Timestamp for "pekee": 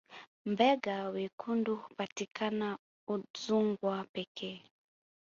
4.13-4.59